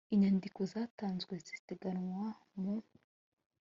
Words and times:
inyandiko 0.13 0.59
zatanzwe 0.71 1.33
ziteganywa 1.45 2.27
mu 2.61 2.75